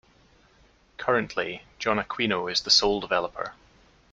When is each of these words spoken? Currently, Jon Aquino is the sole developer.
Currently, 0.97 1.63
Jon 1.77 1.99
Aquino 2.03 2.51
is 2.51 2.61
the 2.61 2.71
sole 2.71 3.01
developer. 3.01 3.53